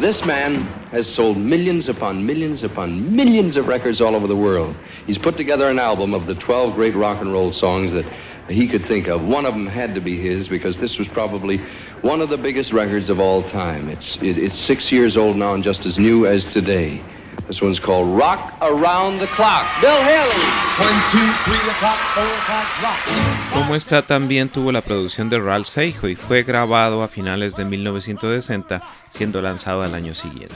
This 0.00 0.24
man 0.24 0.62
has 0.92 1.06
sold 1.06 1.36
millions 1.36 1.90
upon 1.90 2.24
millions 2.24 2.62
upon 2.62 3.14
millions 3.14 3.58
of 3.58 3.68
records 3.68 4.00
all 4.00 4.16
over 4.16 4.26
the 4.26 4.34
world. 4.34 4.74
He's 5.06 5.18
put 5.18 5.36
together 5.36 5.68
an 5.68 5.78
album 5.78 6.14
of 6.14 6.24
the 6.24 6.34
12 6.36 6.74
great 6.74 6.94
rock 6.94 7.20
and 7.20 7.30
roll 7.30 7.52
songs 7.52 7.92
that 7.92 8.06
he 8.48 8.66
could 8.66 8.86
think 8.86 9.08
of. 9.08 9.22
One 9.22 9.44
of 9.44 9.52
them 9.52 9.66
had 9.66 9.94
to 9.94 10.00
be 10.00 10.16
his 10.16 10.48
because 10.48 10.78
this 10.78 10.98
was 10.98 11.06
probably 11.06 11.58
one 12.00 12.22
of 12.22 12.30
the 12.30 12.38
biggest 12.38 12.72
records 12.72 13.10
of 13.10 13.20
all 13.20 13.42
time. 13.50 13.90
It's, 13.90 14.16
it, 14.22 14.38
it's 14.38 14.58
six 14.58 14.90
years 14.90 15.18
old 15.18 15.36
now 15.36 15.52
and 15.52 15.62
just 15.62 15.84
as 15.84 15.98
new 15.98 16.26
as 16.26 16.46
today. 16.46 17.02
This 17.50 17.62
one's 17.62 17.80
called 17.80 18.16
Rock 18.16 18.52
Around 18.60 19.18
the 19.18 19.26
Clock. 19.34 19.66
Bill 19.80 19.90
Haley. 19.90 20.38
One, 20.78 21.00
two, 21.10 21.18
three 21.42 21.58
o'clock, 21.68 21.98
four 22.14 22.22
o'clock, 22.22 22.66
rock. 22.80 23.52
Como 23.52 23.74
está 23.74 24.02
también 24.02 24.50
tuvo 24.50 24.70
la 24.70 24.82
producción 24.82 25.28
de 25.28 25.40
Ralph 25.40 25.66
Seijo 25.66 26.06
y 26.06 26.14
fue 26.14 26.44
grabado 26.44 27.02
a 27.02 27.08
finales 27.08 27.56
de 27.56 27.64
1960, 27.64 28.80
siendo 29.08 29.42
lanzado 29.42 29.82
al 29.82 29.96
año 29.96 30.14
siguiente. 30.14 30.54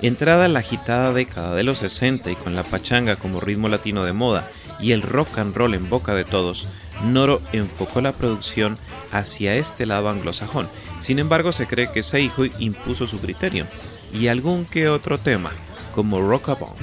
Entrada 0.00 0.46
en 0.46 0.52
la 0.52 0.60
agitada 0.60 1.12
década 1.12 1.56
de 1.56 1.64
los 1.64 1.78
60 1.78 2.30
y 2.30 2.36
con 2.36 2.54
la 2.54 2.62
pachanga 2.62 3.16
como 3.16 3.40
ritmo 3.40 3.68
latino 3.68 4.04
de 4.04 4.12
moda 4.12 4.48
y 4.78 4.92
el 4.92 5.02
rock 5.02 5.38
and 5.38 5.56
roll 5.56 5.74
en 5.74 5.88
boca 5.88 6.14
de 6.14 6.22
todos, 6.22 6.68
Noro 7.02 7.42
enfocó 7.50 8.00
la 8.00 8.12
producción 8.12 8.78
hacia 9.10 9.56
este 9.56 9.86
lado 9.86 10.08
anglosajón. 10.08 10.68
Sin 11.00 11.18
embargo, 11.18 11.50
se 11.50 11.66
cree 11.66 11.90
que 11.90 12.04
Seijo 12.04 12.44
impuso 12.60 13.08
su 13.08 13.20
criterio 13.20 13.66
y 14.12 14.28
algún 14.28 14.66
que 14.66 14.88
otro 14.88 15.18
tema, 15.18 15.50
como 15.94 16.20
Rockabong. 16.20 16.76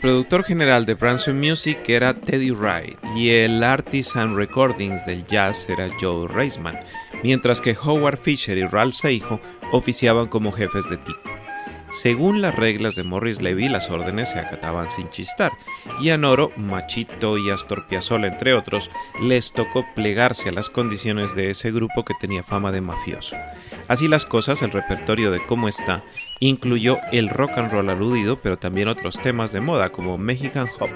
Productor 0.00 0.44
general 0.44 0.86
de 0.86 0.94
Branson 0.94 1.38
Music 1.38 1.78
era 1.88 2.14
Teddy 2.14 2.50
Wright 2.50 2.98
y 3.14 3.30
el 3.30 3.62
Artisan 3.62 4.34
Recordings 4.34 5.04
del 5.04 5.26
jazz 5.26 5.68
era 5.68 5.88
Joe 6.00 6.26
Reisman, 6.26 6.80
mientras 7.22 7.60
que 7.60 7.76
Howard 7.76 8.18
Fisher 8.18 8.56
y 8.56 8.66
Ralph 8.66 8.94
Seijo 8.94 9.40
oficiaban 9.72 10.28
como 10.28 10.52
jefes 10.52 10.88
de 10.88 10.96
Tico. 10.96 11.20
Según 11.90 12.40
las 12.40 12.54
reglas 12.54 12.94
de 12.94 13.02
Morris 13.02 13.42
Levy, 13.42 13.68
las 13.68 13.90
órdenes 13.90 14.30
se 14.30 14.38
acataban 14.38 14.88
sin 14.88 15.10
chistar, 15.10 15.50
y 16.00 16.10
a 16.10 16.16
Noro, 16.16 16.52
Machito 16.56 17.36
y 17.36 17.50
Astor 17.50 17.88
Piazzolla, 17.88 18.28
entre 18.28 18.54
otros, 18.54 18.90
les 19.20 19.52
tocó 19.52 19.84
plegarse 19.96 20.50
a 20.50 20.52
las 20.52 20.70
condiciones 20.70 21.34
de 21.34 21.50
ese 21.50 21.72
grupo 21.72 22.04
que 22.04 22.14
tenía 22.20 22.44
fama 22.44 22.70
de 22.70 22.80
mafioso. 22.80 23.36
Así 23.90 24.06
las 24.06 24.24
cosas, 24.24 24.62
el 24.62 24.70
repertorio 24.70 25.32
de 25.32 25.44
Cómo 25.44 25.66
está 25.66 26.04
incluyó 26.38 26.98
el 27.10 27.28
rock 27.28 27.58
and 27.58 27.72
roll 27.72 27.90
aludido, 27.90 28.40
pero 28.40 28.56
también 28.56 28.86
otros 28.86 29.18
temas 29.18 29.50
de 29.50 29.60
moda 29.60 29.90
como 29.90 30.16
Mexican 30.16 30.68
Hop, 30.78 30.90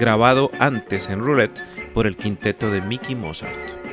grabado 0.00 0.50
antes 0.58 1.10
en 1.10 1.20
Roulette 1.20 1.62
por 1.94 2.08
el 2.08 2.16
quinteto 2.16 2.72
de 2.72 2.80
Mickey 2.80 3.14
Mozart. 3.14 3.83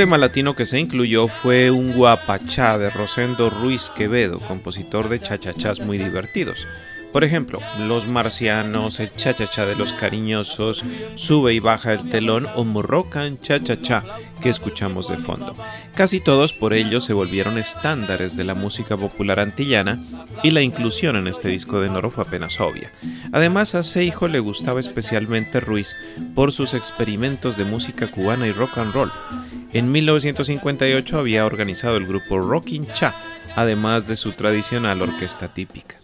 Tema 0.00 0.16
latino 0.16 0.56
que 0.56 0.64
se 0.64 0.80
incluyó 0.80 1.28
fue 1.28 1.70
un 1.70 1.92
guapachá 1.92 2.78
de 2.78 2.88
Rosendo 2.88 3.50
Ruiz 3.50 3.90
Quevedo, 3.94 4.40
compositor 4.40 5.10
de 5.10 5.20
chachachás 5.20 5.80
muy 5.80 5.98
divertidos. 5.98 6.66
Por 7.12 7.22
ejemplo, 7.22 7.60
Los 7.80 8.06
Marcianos, 8.06 8.98
el 8.98 9.12
cha-cha-cha 9.12 9.66
de 9.66 9.76
los 9.76 9.92
cariñosos, 9.92 10.84
Sube 11.16 11.52
y 11.52 11.60
baja 11.60 11.92
el 11.92 12.08
telón 12.08 12.46
o 12.54 12.64
Morrocan 12.64 13.38
cha-cha-cha 13.40 14.04
que 14.40 14.48
escuchamos 14.48 15.06
de 15.08 15.18
fondo. 15.18 15.54
Casi 15.94 16.20
todos 16.20 16.54
por 16.54 16.72
ello 16.72 17.00
se 17.00 17.12
volvieron 17.12 17.58
estándares 17.58 18.38
de 18.38 18.44
la 18.44 18.54
música 18.54 18.96
popular 18.96 19.38
antillana 19.38 20.02
y 20.42 20.52
la 20.52 20.62
inclusión 20.62 21.16
en 21.16 21.26
este 21.26 21.48
disco 21.48 21.78
de 21.80 21.90
Noro 21.90 22.10
fue 22.10 22.24
apenas 22.24 22.58
obvia. 22.58 22.90
Además 23.32 23.74
a 23.74 23.82
Seijo 23.82 24.28
le 24.28 24.38
gustaba 24.38 24.80
especialmente 24.80 25.60
Ruiz 25.60 25.94
por 26.34 26.52
sus 26.52 26.72
experimentos 26.72 27.58
de 27.58 27.64
música 27.64 28.06
cubana 28.06 28.46
y 28.46 28.52
rock 28.52 28.78
and 28.78 28.94
roll. 28.94 29.12
En 29.72 29.92
1958 29.92 31.18
había 31.18 31.46
organizado 31.46 31.96
el 31.96 32.06
grupo 32.06 32.38
Rockin' 32.38 32.86
Cha, 32.92 33.14
además 33.54 34.08
de 34.08 34.16
su 34.16 34.32
tradicional 34.32 35.00
orquesta 35.00 35.48
típica. 35.48 35.96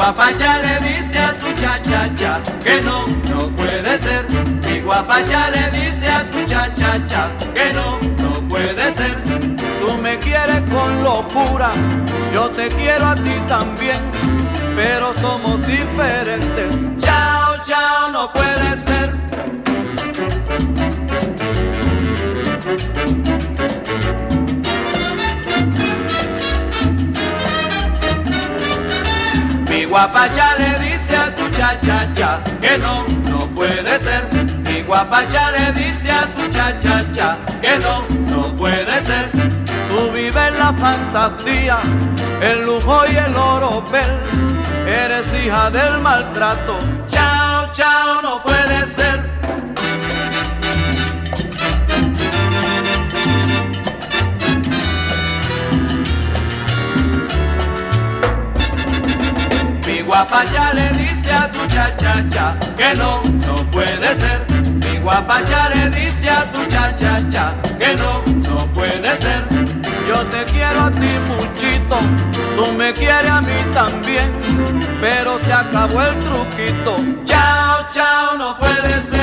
guapacha 0.00 0.58
le 0.62 0.88
dice 0.88 1.18
a 1.18 1.38
tu 1.38 1.52
cha 1.60 1.82
cha 1.82 2.14
cha 2.14 2.42
que 2.64 2.80
no, 2.80 3.06
no 3.28 3.54
puede 3.54 3.98
ser. 3.98 4.26
Mi 4.66 4.80
guapacha 4.80 5.50
le 5.50 5.70
dice 5.78 6.08
a 6.08 6.30
tu 6.30 6.44
cha 6.46 6.74
cha 6.74 7.06
cha 7.06 7.30
que 7.54 7.72
no, 7.74 8.00
no 8.22 8.48
puede 8.48 8.92
ser. 8.94 9.19
Con 10.70 11.02
locura, 11.02 11.70
yo 12.32 12.50
te 12.50 12.68
quiero 12.68 13.08
a 13.08 13.14
ti 13.14 13.34
también, 13.46 14.00
pero 14.76 15.12
somos 15.14 15.66
diferentes. 15.66 16.68
Chao, 17.00 17.56
chao, 17.66 18.10
no 18.10 18.32
puede 18.32 18.76
ser. 18.84 18.90
guapacha 29.90 30.54
le 30.56 30.78
dice 30.78 31.16
a 31.16 31.34
tu 31.34 31.50
cha 31.50 31.78
cha 31.80 32.14
cha 32.14 32.42
que 32.60 32.78
no, 32.78 33.04
no 33.28 33.48
puede 33.48 33.98
ser. 33.98 34.22
Mi 34.64 34.82
guapacha 34.82 35.50
le 35.50 35.72
dice 35.72 36.10
a 36.10 36.32
tu 36.34 36.48
cha 36.48 36.78
cha 36.78 37.04
cha 37.12 37.38
que 37.60 37.76
no, 37.80 38.06
no 38.30 38.56
puede 38.56 38.86
ser. 38.86 38.89
Fantasía, 40.78 41.78
el 42.40 42.64
lujo 42.64 43.02
y 43.12 43.16
el 43.16 43.36
oropel. 43.36 44.10
Eres 44.86 45.26
hija 45.34 45.70
del 45.70 45.98
maltrato. 46.00 46.78
Chao, 47.08 47.72
chao, 47.72 48.22
no 48.22 48.42
puede 48.42 48.86
ser. 48.86 49.30
guapacha 60.10 60.72
le 60.74 60.88
dice 60.98 61.30
a 61.30 61.48
tu 61.52 61.64
cha 61.68 61.96
cha 61.96 62.58
que 62.76 62.94
no, 62.96 63.22
no 63.46 63.70
puede 63.70 64.14
ser. 64.16 64.44
Mi 64.82 64.98
guapacha 64.98 65.68
le 65.68 65.88
dice 65.88 66.28
a 66.28 66.50
tu 66.50 66.66
cha 66.66 66.96
cha 66.96 67.22
cha 67.30 67.54
que 67.78 67.94
no, 67.94 68.20
no 68.48 68.66
puede 68.72 69.16
ser. 69.18 69.39
Yo 70.10 70.26
te 70.26 70.44
quiero 70.46 70.80
a 70.80 70.90
ti 70.90 71.06
muchito, 71.28 71.96
tú 72.56 72.72
me 72.72 72.92
quieres 72.92 73.30
a 73.30 73.40
mí 73.40 73.54
también, 73.72 74.32
pero 75.00 75.38
se 75.38 75.52
acabó 75.52 76.02
el 76.02 76.18
truquito. 76.18 76.96
Chao, 77.24 77.86
chao, 77.94 78.36
no 78.36 78.58
puede 78.58 79.00
ser. 79.02 79.19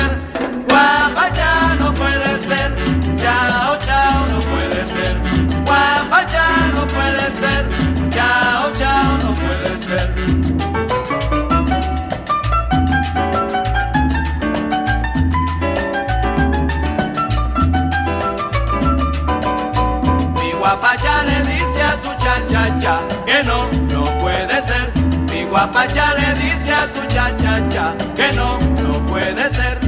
A 26.72 26.86
tu 26.92 27.00
cha 27.08 27.36
cha 27.36 27.68
cha 27.68 27.96
que 28.16 28.32
no, 28.32 28.58
puede 29.06 29.48
ser. 29.50 29.78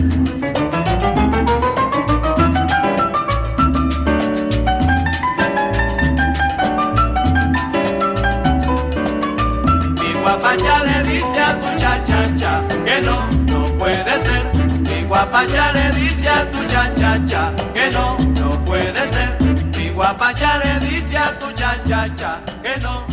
Mi 9.99 10.13
guapacha 10.21 10.85
le 10.85 11.03
dice 11.09 11.41
a 11.41 11.61
tu 11.61 11.71
cha 11.79 12.05
cha 12.05 12.37
cha 12.37 12.63
que 12.85 13.01
no, 13.03 13.29
no 13.49 13.79
puede 13.79 14.25
ser. 14.25 14.45
Mi 14.89 15.03
guapacha 15.05 15.73
le 15.73 15.91
dice 15.99 16.29
a 16.29 16.51
tu 16.51 16.65
cha 16.67 16.95
cha 16.95 17.19
cha 17.27 17.53
que 17.75 17.91
no, 17.91 18.17
no 18.39 18.65
puede 18.65 19.07
ser 19.07 19.51
guapacha 20.01 20.59
le 20.65 20.81
dice 20.87 21.19
a 21.19 21.39
tu 21.39 21.53
chachacha 21.53 22.41
que 22.63 22.81
no, 22.81 23.07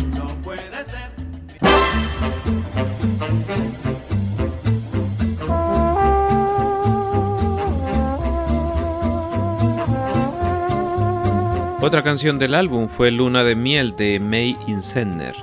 Otra 11.88 12.02
canción 12.02 12.38
del 12.38 12.54
álbum 12.54 12.86
fue 12.86 13.10
Luna 13.10 13.44
de 13.44 13.56
Miel 13.56 13.96
de 13.96 14.20
May 14.20 14.58
Insenner. 14.66 15.34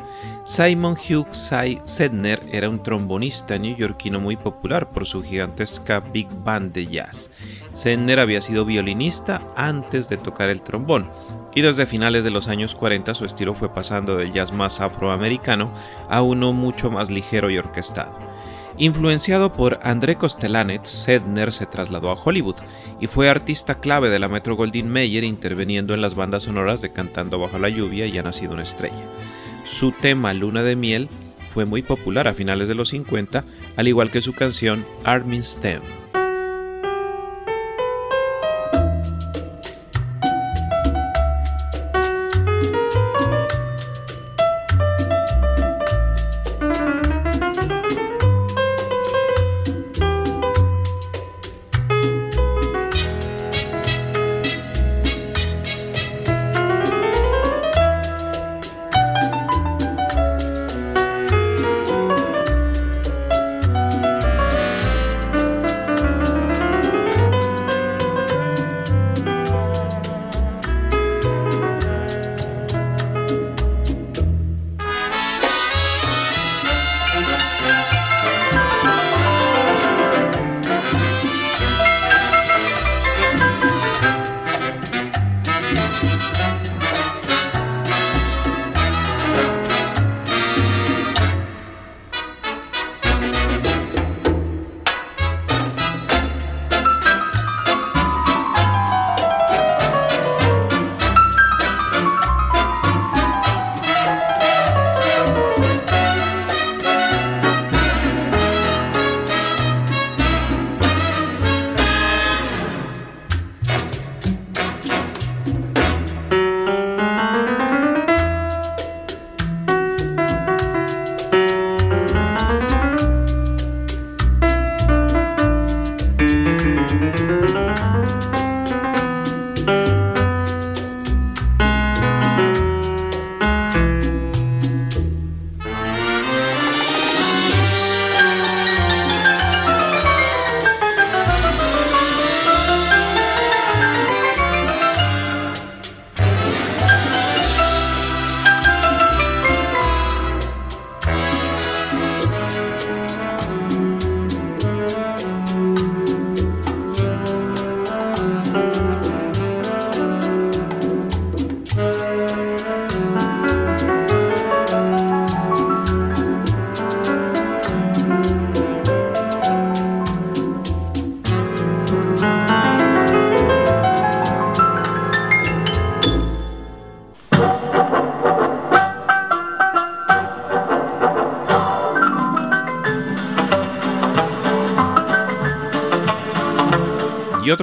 Simon 0.43 0.93
Hugh 0.93 1.33
Sedner 1.33 2.39
era 2.51 2.69
un 2.69 2.83
trombonista 2.83 3.57
neoyorquino 3.57 4.19
muy 4.19 4.35
popular 4.35 4.87
por 4.87 5.07
su 5.07 5.23
gigantesca 5.23 6.01
big 6.01 6.27
band 6.43 6.71
de 6.71 6.85
jazz. 6.85 7.31
Sedner 7.73 8.19
había 8.19 8.41
sido 8.41 8.63
violinista 8.63 9.41
antes 9.55 10.07
de 10.07 10.17
tocar 10.17 10.51
el 10.51 10.61
trombón, 10.61 11.09
y 11.55 11.61
desde 11.61 11.87
finales 11.87 12.23
de 12.23 12.29
los 12.29 12.47
años 12.47 12.75
40 12.75 13.15
su 13.15 13.25
estilo 13.25 13.55
fue 13.55 13.73
pasando 13.73 14.15
del 14.15 14.31
jazz 14.31 14.51
más 14.51 14.81
afroamericano 14.81 15.73
a 16.11 16.21
uno 16.21 16.53
mucho 16.53 16.91
más 16.91 17.09
ligero 17.09 17.49
y 17.49 17.57
orquestado. 17.57 18.34
Influenciado 18.77 19.53
por 19.53 19.79
André 19.83 20.15
Costelanet, 20.15 20.85
Sedner 20.85 21.53
se 21.53 21.65
trasladó 21.65 22.11
a 22.11 22.21
Hollywood 22.21 22.57
y 22.99 23.07
fue 23.07 23.29
artista 23.29 23.75
clave 23.75 24.09
de 24.09 24.19
la 24.19 24.27
Metro 24.27 24.57
Goldwyn 24.57 24.89
Mayer 24.89 25.23
interviniendo 25.23 25.93
en 25.93 26.01
las 26.01 26.15
bandas 26.15 26.43
sonoras 26.43 26.81
de 26.81 26.91
Cantando 26.91 27.39
bajo 27.39 27.57
la 27.57 27.69
lluvia 27.69 28.05
y 28.05 28.17
Ha 28.17 28.23
nacido 28.23 28.53
una 28.53 28.63
estrella. 28.63 28.95
Su 29.63 29.91
tema 29.91 30.33
Luna 30.33 30.61
de 30.61 30.75
miel 30.75 31.07
fue 31.53 31.63
muy 31.63 31.83
popular 31.83 32.27
a 32.27 32.33
finales 32.33 32.67
de 32.67 32.75
los 32.75 32.89
50, 32.89 33.45
al 33.77 33.87
igual 33.87 34.11
que 34.11 34.19
su 34.19 34.33
canción 34.33 34.85
Armin 35.05 35.43
Stem. 35.43 35.81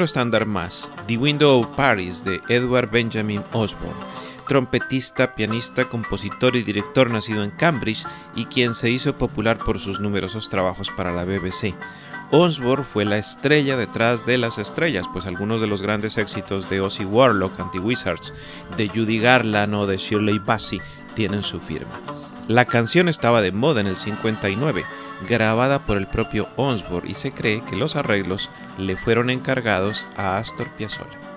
Otro 0.02 0.06
estándar 0.06 0.46
más, 0.46 0.92
The 1.06 1.16
Window 1.16 1.60
of 1.60 1.76
Paris 1.76 2.24
de 2.24 2.40
Edward 2.48 2.90
Benjamin 2.90 3.44
Osborne, 3.52 4.04
trompetista, 4.48 5.36
pianista, 5.36 5.88
compositor 5.88 6.56
y 6.56 6.64
director 6.64 7.08
nacido 7.08 7.44
en 7.44 7.52
Cambridge 7.52 8.04
y 8.34 8.46
quien 8.46 8.74
se 8.74 8.90
hizo 8.90 9.16
popular 9.16 9.60
por 9.60 9.78
sus 9.78 10.00
numerosos 10.00 10.48
trabajos 10.48 10.90
para 10.96 11.12
la 11.12 11.24
BBC. 11.24 11.76
Osborne 12.32 12.84
fue 12.84 13.04
la 13.04 13.18
estrella 13.18 13.76
detrás 13.76 14.26
de 14.26 14.38
las 14.38 14.58
estrellas, 14.58 15.06
pues 15.12 15.26
algunos 15.26 15.60
de 15.60 15.68
los 15.68 15.82
grandes 15.82 16.18
éxitos 16.18 16.68
de 16.68 16.80
Ozzy 16.80 17.04
Warlock, 17.04 17.60
Anti-Wizards, 17.60 18.34
de 18.76 18.88
Judy 18.88 19.20
Garland 19.20 19.72
o 19.72 19.86
de 19.86 19.98
Shirley 19.98 20.40
Bassey 20.40 20.80
tienen 21.14 21.42
su 21.42 21.60
firma. 21.60 22.00
La 22.52 22.66
canción 22.66 23.08
estaba 23.08 23.40
de 23.40 23.50
moda 23.50 23.80
en 23.80 23.86
el 23.86 23.96
59, 23.96 24.84
grabada 25.26 25.86
por 25.86 25.96
el 25.96 26.06
propio 26.06 26.50
Osborne 26.56 27.10
y 27.10 27.14
se 27.14 27.32
cree 27.32 27.64
que 27.64 27.76
los 27.76 27.96
arreglos 27.96 28.50
le 28.76 28.94
fueron 28.94 29.30
encargados 29.30 30.06
a 30.18 30.36
Astor 30.36 30.68
Piazzolla. 30.76 31.31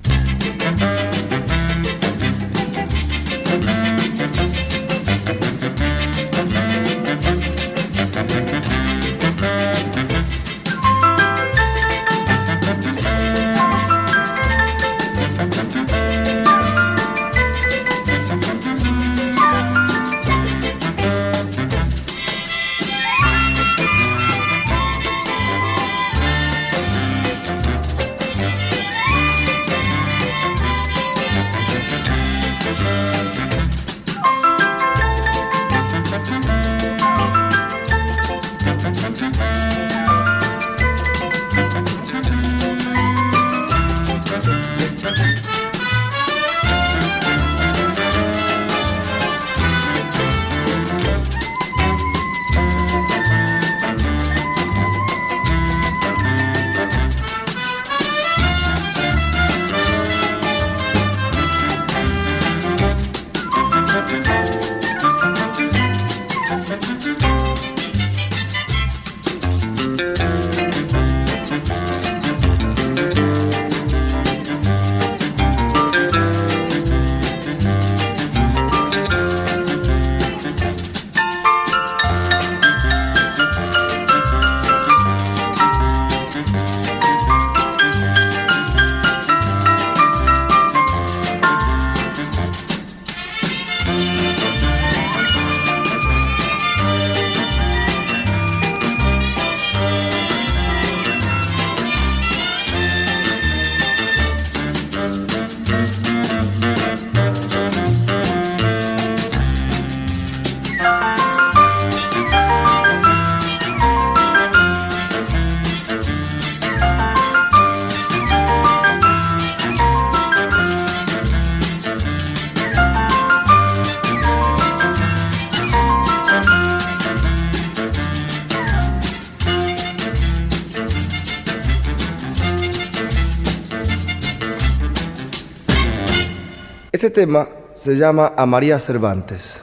Este 137.05 137.21
tema 137.21 137.47
se 137.75 137.97
llama 137.97 138.33
A 138.35 138.47
María 138.47 138.79
Cervantes. 138.79 139.61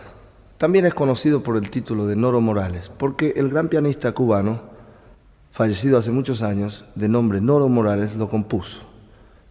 También 0.59 0.87
es 0.87 0.95
conocido 0.95 1.43
por 1.43 1.57
el 1.57 1.71
título 1.71 2.07
de 2.07 2.15
Noro 2.15 2.41
Morales, 2.41 2.89
porque 2.89 3.33
el 3.35 3.49
gran 3.49 3.67
pianista 3.67 4.13
cubano, 4.13 4.61
fallecido 5.51 5.99
hace 5.99 6.13
muchos 6.13 6.41
años, 6.41 6.85
de 6.95 7.09
nombre 7.09 7.41
Noro 7.41 7.69
Morales, 7.69 8.15
lo 8.15 8.29
compuso. 8.29 8.79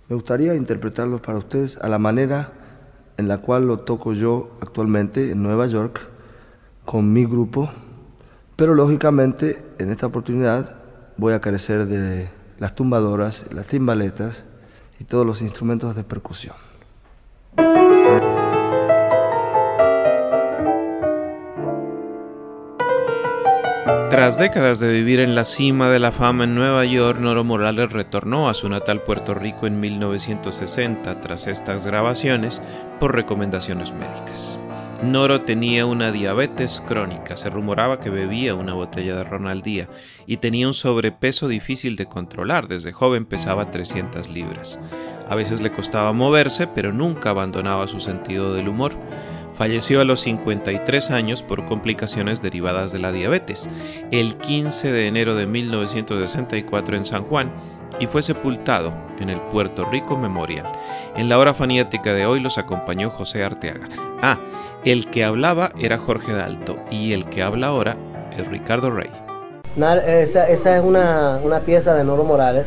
Me 0.08 0.16
gustaría 0.16 0.56
interpretarlo 0.56 1.22
para 1.22 1.40
ustedes 1.40 1.76
a 1.80 1.90
la 1.90 1.98
manera 1.98 2.54
en 3.18 3.28
la 3.28 3.40
cual 3.40 3.68
lo 3.68 3.80
toco 3.80 4.14
yo 4.14 4.52
actualmente 4.62 5.32
en 5.32 5.44
Nueva 5.44 5.68
York 5.68 6.00
con 6.86 7.12
mi 7.12 7.26
grupo, 7.26 7.70
pero 8.56 8.74
lógicamente 8.74 9.62
en 9.80 9.92
esta 9.92 10.06
oportunidad 10.06 10.78
voy 11.18 11.34
a 11.34 11.42
carecer 11.42 11.88
de 11.88 12.30
las 12.58 12.74
tumbadoras, 12.74 13.44
las 13.54 13.68
timbaletas 13.68 14.46
y 14.98 15.04
todos 15.04 15.26
los 15.26 15.42
instrumentos 15.42 15.94
de 15.94 16.06
percusión. 16.06 16.71
Tras 24.12 24.38
décadas 24.38 24.80
de 24.80 24.92
vivir 24.92 25.20
en 25.22 25.36
la 25.36 25.46
cima 25.46 25.90
de 25.90 26.00
la 26.00 26.12
fama 26.12 26.44
en 26.44 26.54
Nueva 26.54 26.84
York, 26.86 27.20
Noro 27.20 27.44
Morales 27.44 27.92
retornó 27.92 28.50
a 28.50 28.54
su 28.54 28.68
natal 28.68 29.02
Puerto 29.04 29.34
Rico 29.34 29.68
en 29.68 29.80
1960 29.80 31.22
tras 31.22 31.48
estas 31.48 31.86
grabaciones 31.86 32.62
por 33.00 33.16
recomendaciones 33.16 33.94
médicas. 33.94 34.60
Noro 35.04 35.42
tenía 35.42 35.88
una 35.88 36.12
diabetes 36.12 36.80
crónica, 36.86 37.36
se 37.36 37.50
rumoraba 37.50 38.00
que 38.00 38.12
bebía 38.12 38.54
una 38.54 38.76
botella 38.76 39.16
de 39.16 39.24
ron 39.24 39.48
al 39.48 39.64
día 39.64 39.90
y 40.28 40.38
tenía 40.38 40.68
un 40.68 40.76
sobrepeso 40.76 41.48
difícil 41.48 41.96
de 41.96 42.06
controlar, 42.06 42.68
desde 42.68 42.92
joven 42.92 43.26
pesaba 43.26 43.72
300 43.72 44.30
libras. 44.30 44.80
A 45.28 45.34
veces 45.34 45.60
le 45.60 45.72
costaba 45.72 46.14
moverse, 46.14 46.68
pero 46.68 46.94
nunca 46.94 47.32
abandonaba 47.32 47.88
su 47.88 48.00
sentido 48.00 48.54
del 48.54 48.70
humor. 48.70 48.96
Falleció 49.56 50.02
a 50.02 50.06
los 50.06 50.22
53 50.22 51.10
años 51.10 51.42
por 51.42 51.66
complicaciones 51.66 52.44
derivadas 52.44 52.92
de 52.92 53.00
la 53.00 53.12
diabetes, 53.12 53.72
el 54.12 54.36
15 54.38 54.92
de 54.92 55.08
enero 55.08 55.36
de 55.36 55.48
1964 55.48 56.96
en 56.96 57.06
San 57.06 57.24
Juan, 57.24 57.52
y 58.02 58.08
fue 58.08 58.24
sepultado 58.24 58.92
en 59.20 59.30
el 59.30 59.40
Puerto 59.40 59.86
Rico 59.86 60.18
Memorial. 60.18 60.66
En 61.16 61.30
la 61.30 61.38
hora 61.38 61.54
fanática 61.54 62.14
de 62.14 62.26
hoy 62.26 62.40
los 62.40 62.58
acompañó 62.58 63.12
José 63.12 63.44
Arteaga. 63.44 63.88
Ah, 64.24 64.40
el 64.84 65.10
que 65.10 65.24
hablaba 65.24 65.72
era 65.80 66.00
Jorge 66.00 66.34
Dalto 66.34 66.78
y 66.90 67.14
el 67.14 67.26
que 67.26 67.44
habla 67.44 67.68
ahora 67.68 67.96
es 68.38 68.48
Ricardo 68.48 68.90
Rey. 68.90 69.12
Esa, 69.78 70.50
esa 70.50 70.78
es 70.78 70.84
una, 70.84 71.40
una, 71.44 71.60
pieza 71.60 71.94
de 71.94 72.04
Noro 72.04 72.24
Morales, 72.24 72.66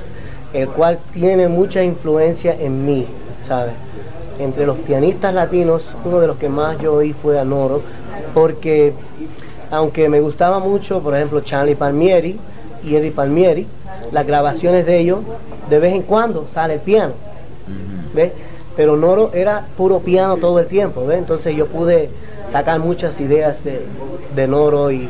el 0.53 0.68
cual 0.68 0.99
tiene 1.12 1.49
mucha 1.49 1.82
influencia 1.82 2.57
en 2.59 2.87
mí, 2.87 3.07
¿sabes? 3.47 3.74
entre 4.39 4.66
los 4.66 4.78
pianistas 4.78 5.32
latinos, 5.35 5.91
uno 6.05 6.20
de 6.20 6.26
los 6.26 6.37
que 6.39 6.49
más 6.49 6.78
yo 6.78 6.95
oí 6.95 7.12
fue 7.12 7.39
a 7.39 7.45
Noro, 7.45 7.82
porque 8.32 8.93
aunque 9.70 10.09
me 10.09 10.20
gustaba 10.20 10.59
mucho, 10.59 11.01
por 11.01 11.14
ejemplo, 11.16 11.41
Charlie 11.41 11.74
Palmieri 11.74 12.39
y 12.82 12.97
Eddie 12.97 13.12
Palmieri, 13.12 13.66
las 14.13 14.27
grabaciones 14.27 14.87
de 14.87 15.01
ellos, 15.01 15.21
de 15.71 15.79
vez 15.79 15.95
en 15.95 16.03
cuando 16.03 16.47
sale 16.53 16.75
el 16.75 16.81
piano, 16.81 17.15
¿ves? 18.15 18.33
Pero 18.77 18.97
Noro 18.97 19.31
era 19.35 19.67
puro 19.77 20.01
piano 20.01 20.37
todo 20.37 20.59
el 20.59 20.67
tiempo, 20.67 21.07
¿ves? 21.07 21.19
Entonces 21.19 21.57
yo 21.57 21.67
pude 21.67 22.11
sacar 22.53 22.81
muchas 22.81 23.21
ideas 23.21 23.63
de, 23.65 23.83
de 24.35 24.49
Noro 24.49 24.91
y 24.91 25.09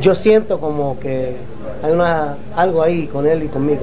yo 0.00 0.14
siento 0.14 0.60
como 0.60 0.98
que 1.00 1.36
hay 1.82 1.92
una, 1.92 2.36
algo 2.54 2.82
ahí 2.82 3.06
con 3.06 3.26
él 3.26 3.44
y 3.44 3.48
conmigo. 3.48 3.82